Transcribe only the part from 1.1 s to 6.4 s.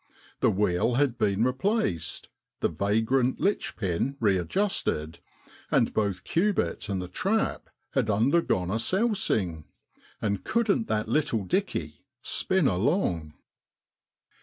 been replaced, the vagrant litch pin readjusted, and both